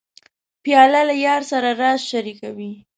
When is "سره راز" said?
1.51-1.99